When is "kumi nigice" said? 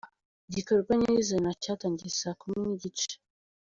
2.39-3.13